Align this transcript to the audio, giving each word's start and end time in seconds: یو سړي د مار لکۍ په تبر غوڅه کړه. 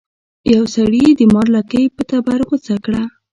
یو 0.53 0.63
سړي 0.75 1.05
د 1.19 1.21
مار 1.33 1.47
لکۍ 1.55 1.85
په 1.95 2.01
تبر 2.09 2.39
غوڅه 2.47 2.75
کړه. 2.85 3.03